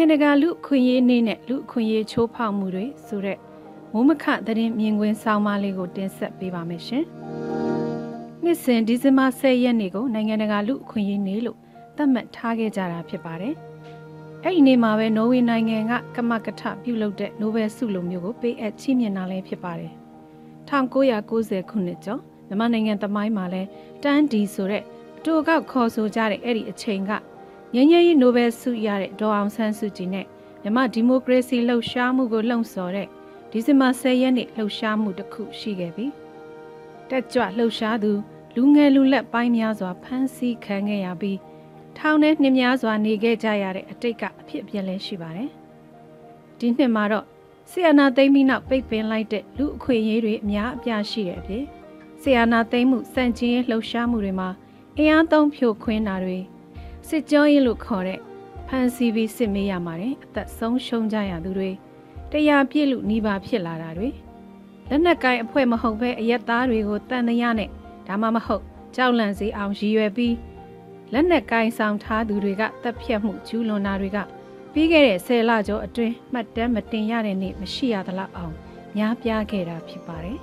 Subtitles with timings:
[0.00, 3.38] နိုင်ငံတကာလူအခွင့်အရေးနေ့နဲ့လူအခွင့်အရေးချိုးဖောက်မှုတွေဆိုတဲ့
[3.92, 7.04] မိုးမခသတင်းမြင်ကွင်းဆောင်းပါးလေးကိုတင်ဆက်ပေးပါမယ်ရှင်။
[8.44, 11.58] နှစ်စဉ်ဒီဇင်ဘာ10ရက်နေ့ကိုနိုင်ငံတကာလူအခွင့်အရေးနေ့လို့
[11.96, 13.54] သတ်မှတ်ထားခဲ့ကြတာဖြစ်ပါတယ်။
[14.44, 19.92] အဲ့ဒီနေ့မှာပဲနော်ဝေနိုင်ငံကကမကထပြုလုပ်တဲ့နိုဘယ်ဆုလိုမျိုးကိုပေးအပ်ချီးမြှင့်တာလည်းဖြစ်ပါတယ်။
[20.70, 23.62] 1990ခုနှစ်ကျော်မြန်မာနိုင်ငံသမိုင်းမှာလဲ
[24.02, 24.82] တန်းဒီဆိုတဲ့
[25.18, 27.12] အတူကောက်ခေါ်ဆိုကြတဲ့အဲ့ဒီအချိန်က
[27.74, 30.26] ငញ្ញရေးနိုဘယ်ဆုရတဲ့ဒေါ်အောင်ဆန်းစုကြည်နဲ့
[30.62, 33.08] မြန်မာဒီမိုကရေစီလှုပ်ရှားမှုကိုလှုံ့ဆော်တဲ့
[33.50, 36.06] ဒီဇင်ဘာ10ရက်နေ့လှုပ်ရှားမှုတစ်ခုရှိခဲ့ပြီ
[37.08, 38.12] တက်ကြွလှုပ်ရှားသူ
[38.54, 41.38] လူငယ်လူလက်ပိုင်းများစွာဖမ်းဆီးခံခဲ့ရပြီး
[41.96, 45.50] ထောင်ထဲနှင်းများစွာနေခဲ့ကြရတဲ့အတိတ်ကအဖြစ်အပျက်လည်းရှိပါတယ်
[46.58, 47.26] ဒီနှစ်မှာတော့
[47.70, 51.64] ဆီယနာသိမ့်ပြီးနောက်ပိတ်ပင်လိုက်တဲ့လူအခွင့်အရေးတွေအများအပြားရှိတဲ့အပြင်
[52.20, 54.48] ဆီယနာသိမ့်မှုစန့်ကျင်ရေးလှုပ်ရှားမှုတွေမှာ
[54.96, 56.38] အင်အားသုံးဖြိုခွင်းတာတွေ
[57.12, 58.20] စစ်ကြောရေးလို့ခေါ်တဲ့
[58.68, 61.70] ဖန်စီပြီးစစ်မေးရမှာတယ်အသက်ဆုံးရှုံးကြရသူတွေ
[62.30, 64.08] တရားပြည့်လူနှီးပါဖြစ်လာတာတွေ
[64.88, 67.68] လက်နက်ကိုင်အဖွဲ့မဟုတ်ဘဲအရက်သားတွေကိုတန်တရားနဲ့
[68.06, 68.62] ဒါမှမဟုတ်
[68.96, 70.36] ကြောက်လန့်စေအောင်ရည်ရွယ်ပြီး
[71.12, 74.18] လက်နက်ကိုင်ဆောင်ထားသူတွေကတပ်ဖြတ်မှုကျူးလွန်တာတွေက
[74.72, 78.54] ပြီးခဲ့တဲ့10လကျော်အတွင်းမှတ်တမ်းမတင်ရတဲ့နေ့မရှိရသလောက်အောင်
[78.96, 80.38] များပြားခဲ့တာဖြစ်ပါတယ်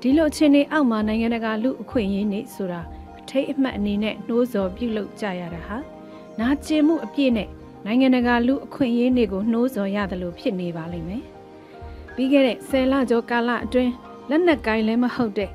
[0.00, 2.80] ဒီလိုအခြေအနေအောက်မှာနိုင်ငံတကာလူအခွင့်အရေးနေ့ဆိုတာ
[3.18, 5.95] အထိတ်အမှတ်အနေနဲ့နှိုးဆော်ပြုလုပ်ကြရတာဟာ
[6.40, 7.48] နာကျင်မှုအပြည့်နဲ့
[7.84, 11.24] နိုင်ငံတကာလူအခွင့်အရေးတွေကိုနှိုးဆော်ရတယ်လို့ဖြစ်နေပါလိမ့်မယ်။
[12.14, 13.92] ပြီးခဲ့တဲ့10လကျော်ကာလအတွင်း
[14.30, 15.50] လက်နက်ကိုင်လည်းမဟုတ်တဲ့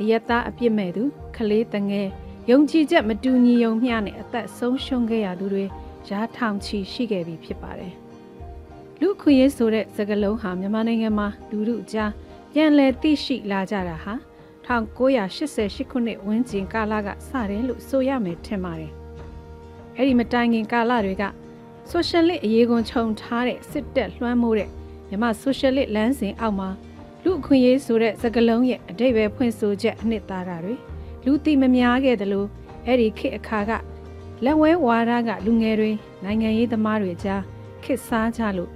[0.00, 1.02] အယက်သားအပြစ်မဲ့သူ
[1.36, 2.08] ခလေးတငယ်
[2.50, 5.64] ယုံကြည်ချက်မတူညီယုံမျှနဲ့အသက်ဆုံးရှုံးခဲ့ရသူတွေ
[6.08, 7.92] ရားထောင်ချီရှိခဲ့ပြီဖြစ်ပါတယ်။
[9.00, 12.10] လူခွင့်ရေးဆိုတဲ့စကားလုံးဟာမြန်မာနိုင်ငံမှာလူမှုအကြား
[12.52, 14.14] ပြန်လည်သိရှိလာကြတာဟာ
[14.66, 18.94] 1988ခုနှစ်ဝန်းကျင်ကာလကစတယ်လို့ဆိုရမယ်ထင်ပါတယ်။
[19.96, 21.24] အဲ့ဒီမတိုင်ခင်ကာလတွေက
[21.90, 24.70] ဆိုရှယ်လစ်အရေးကွန်ခြုံထားတဲ့စစ်တပ်လွှမ်းမိုးတဲ့
[25.08, 26.68] မြန်မာဆိုရှယ်လစ်လမ်းစဉ်အောက်မှာ
[27.22, 30.74] လူအခွင့်အရေးဆိုတဲ့စကားလုံးရဲ့အတိတ်ပဲဖွင့်ဆိုချက်အနှစ်သာရတွေ
[31.24, 32.48] လူသိမများခဲ့တယ်လို့
[32.86, 33.72] အဲ့ဒီခေတ်အခါက
[34.44, 35.90] လက်ဝဲဝါဒကလူငယ်တွေ
[36.24, 37.42] နိုင်ငံရေးသမားတွေကြား
[37.84, 38.70] ခစ်စားကြလို့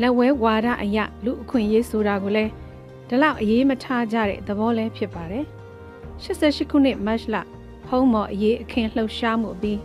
[0.00, 2.50] လက်ဝဲဝါဒအရလူအခွင့်အရေးဆိုတာကိုလည်း
[3.08, 5.44] ဒီလောက်အရေးမထားကြတဲ့သဘောလည်းဖြစ်ပါတယ်
[6.22, 7.36] 88ခုနှစ်မတ်လ
[7.86, 9.78] ဖုံးမော်အရေးအခင်းလှုပ်ရှားမှုပြီး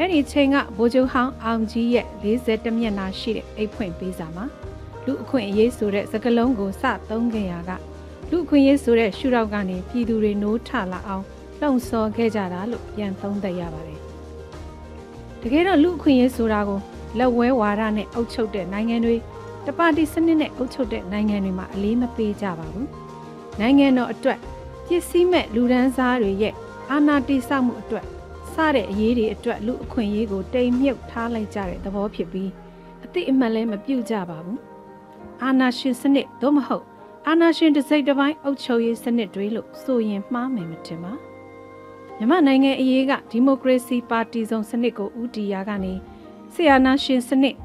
[0.00, 4.44] အဲ့ဒီချိန်ကဗိုလ်ချုပ်ဟောင်းအောင်ကြီးရဲ့40မျက်နှာရှိတဲ့အိတ်ဖွင့်ပေးစာမှာ
[5.06, 7.70] လူအခွင့်အရေးဆိုတဲ့စကားလုံးကိုစသုံးခဲ့ရက
[8.30, 11.24] လူအခွင့်အရေးဆိုတဲ့ရှုထောင့်ကနေပြည်သူတွေနိုးထလာအောင်
[11.60, 14.00] လှုံ့ဆော်ခဲ့ကြတာလို့ပြန်သုံးသပ်ရပါတယ်။
[15.42, 16.80] တကယ်တော့လူအခွင့်အရေးဆိုတာကို
[17.18, 19.16] လက်ဝဲဝါဒနဲ့အုပ်ချုပ်တဲ့နိုင်ငံတွေ
[19.66, 22.86] တပါတီစနစ်နဲ့အုပ်ချုပ်တဲ့နိုင်ငံတွေမှာအလေးမပေးကြပါဘူး။
[23.60, 24.38] နိုင်ငံတော်အတွက်
[24.86, 26.54] ပစ္စည်းမဲ့လူဒန်းစားတွေရဲ့
[26.90, 28.06] အာဏာတိစောက်မှုအတွက်
[28.58, 32.50] စတဲ့အရေးတွေအတွက်လူအခွင့်အရေးကိုတိမ်မြုပ်ထားလိုက်ကြတဲ့သဘောဖြစ်ပြီး
[33.04, 34.58] အတိအမှန်လည်းမပြုတ်ကြပါဘူး။
[35.42, 36.84] အာဏာရှင်စနစ်သို့မဟုတ်
[37.26, 41.12] အာဏာရှင်တစ်စိတ်တစ်ပိုင်းအုပ်ချုပ်ရေးစနစ်တွေလို့ဆိုရင်မှားမယ်မထင်ပါ။
[42.18, 45.94] မြန်မာနိုင်ငံအရေးကဒီမိုကရေစီပါတီစုံစနစ်ကိုဦးတည်ရာကနေ
[46.52, 47.56] ဆီယာနာရှင်စနစ်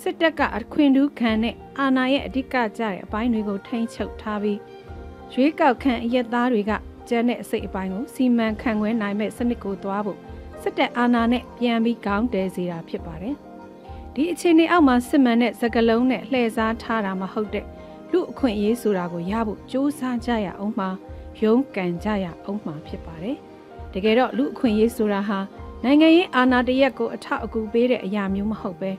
[0.00, 4.58] စစ်တပ်ကအခွင့်ထူးခံတဲ့အာဏာရဲ့အဓိကကျတဲ့အပိုင်းတွေကိုထိန်းချုပ်ထားပြီး
[5.32, 6.72] ရွေးကောက်ခံအရက်သားတွေက
[7.08, 10.18] ကျန်းတဲ့အစိတ်အပိုင်းကိုစီမံခန့်ခွဲနိုင်မဲ့စနစ်ကိုသွားဖို့
[10.62, 13.36] စစ်တပ်အာဏာနဲ့ပြန်ပြီးကောင်းတယ်စေတာဖြစ်ပါတယ်။
[14.14, 17.66] ဒီအခြေအနေအောက်မှာစစ်မှန်တဲ့စကလုံးနဲ့လှည့်စားထားတာမဟုတ်တဲ့
[18.12, 20.88] လူအခွင့်အရေးဆိုတာကိုရဖို့စ조사ကြရအောင်မှာ
[21.42, 23.36] ရုန်းကန်ကြရအောင်မှာဖြစ်ပါတယ်။
[23.92, 25.38] တကယ်တော့လူအခွင့်အရေးဆိုတာဟာ
[25.84, 28.92] နိုင်ငံရေးအာဏာတရက်ကိုအထောက်အကူပေးတဲ့အရာမျိုးမဟုတ်ပဲ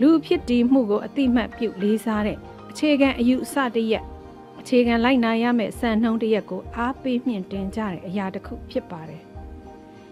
[0.00, 2.38] လူဖြစ်တည်မှုကိုအတိမတ်ပြုလေးစားတဲ့
[2.70, 4.04] အခြေခံအယူအဆတရက်
[4.60, 9.22] အခြေခံလိုက်နာရမယ့်စံနှုန်းတရက်ကိုအားပေးမြင့်တင်ကြတဲ့အရာတစ်ခုဖြစ်ပါတယ်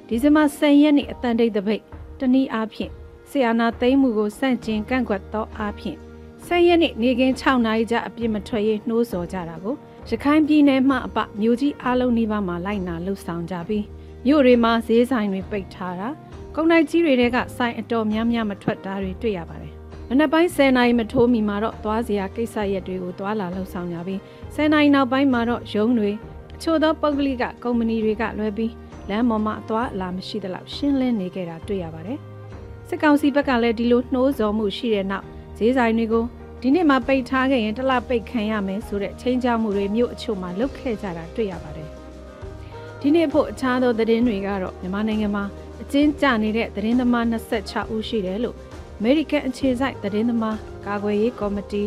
[0.08, 1.82] ဒီဇင်ဘာ10ရက်နေ့အတန်တိတ်တပိတ်
[2.20, 2.92] တနည်းအားဖြင့်
[3.30, 5.98] ဆီယာနာသိမ်းမှုကိုစန့်ကျင်ကန့်ကွက်သောအားဖြင့်
[6.46, 9.74] 10ရက်နေ့နေကင်း6နာရီကြာအပြစ်မထွက်ရေးနှိုးဆော်ကြတာကို
[10.08, 13.84] ရခိုင်ပြည်နယ်မှအပမြို့ကြီးအားလုံးနှိပါမှာလိုက်နာလှုပ်ဆောင်ကြပြီး
[14.26, 16.08] မြို့တွေမှာဈေးဆိုင်တွေပိတ်ထားတာ
[16.54, 19.72] ကုန်တိုက်ကြီးတွေကဆိုင်အတော်များများမထွက်တာတွေတွေ့ရပါတယ်။
[20.08, 24.20] မနက်ပိုင်း10နာရီမထိုးမီမှာတော့သွားစရာကိစ္စရက်တွေကိုသွားလာလှုပ်ဆောင်ကြပြီး
[24.54, 26.10] 10နာရီနောက်ပိုင်းမှာတော့ရုံးတွေ
[26.54, 28.72] အချို့သောပုဂ္ဂလိကကုမ္ပဏီတွေကလွဲပြီး
[29.10, 32.18] လမ်းပေါ်မှာအသွားအလာမရှိသလောက်ရှင်းလင်းနေကြတာတွေ့ရပါတယ်။
[32.88, 35.26] စစ်ကောင်စီဘက်ကလည်းဒီလိုနှိုးဆော်မှုရှိတဲ့နောက်
[35.58, 36.24] ဈေးဆိုင်တွေကို
[36.60, 41.88] ဒီနေ့မှပိတ်ထားခဲ့ရင်တစ်လပိတ်ခံရမယ်ဆိုတဲ့ချင်းချောက်မှုတွေမြို့အချို့မှာလုပ်ခဲ့ကြတာတွေ့ရပါတယ်။
[43.00, 45.44] ဒီနေ့ဖို့အခြားသောသတင်းတွေကတော့မြန်မာနိုင်ငံမှာ
[45.82, 48.56] အကျဉ်းကျနေတဲ့သတင်းသမား26ဦးရှိတယ်လို့
[49.00, 51.82] American အခြေစိုက်သတင်းသမားကာကွယ်ရေးကော်မတီ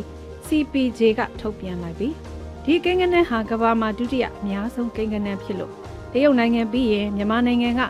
[0.47, 2.13] CPJ ကထုတ်ပြန်လိုက်ပြီး
[2.65, 5.73] ဒီကိန်းဂဏန်းဟာကမ္ဘာမှာဒုတိယအများဆုံးကိန်းဂဏန်းဖြစ်လို့
[6.17, 7.81] တရုတ်နိုင်ငံပြီးရင်မြန်မာနိုင်ငံက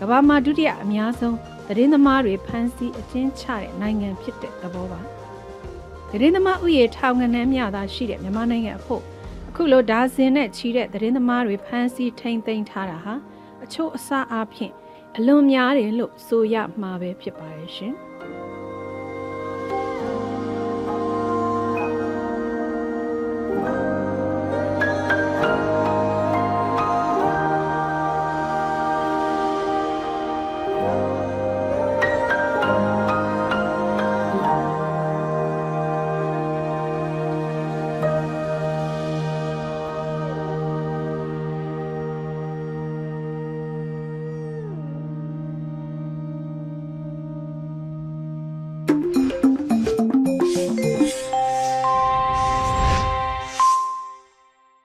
[0.00, 1.36] ကမ္ဘာမှာဒုတိယအများဆုံး
[1.68, 5.00] သတင်းသမားတွေဖမ်းဆီးအကျဉ်းချတဲ့နိုင်ငံဖြစ်တဲ့သဘောပါ
[6.10, 9.02] သတင်းသမားဥယေထောင်ငန်းနှများသာရှိတဲ့မြန်မာနိုင်ငံအဖို့
[9.48, 13.14] အခုလိုဒါဇင်နဲ့ချီတဲ့သတင်းသမားတွေဖမ်းဆီးထိန်သိမ်းထားတာဟာ
[13.64, 14.72] အချို့အစားအားဖြင့်
[15.16, 17.94] အလွန်များတယ်လို့ဆိုရမှာပဲဖြစ်ပါရဲ့ရှင်။